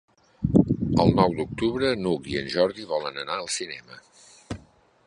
El 1.03 1.13
nou 1.19 1.35
d'octubre 1.41 1.91
n'Hug 2.01 2.31
i 2.33 2.41
en 2.43 2.51
Jordi 2.55 2.87
volen 2.95 3.21
anar 3.27 3.39
al 3.45 3.53
cinema. 3.61 4.05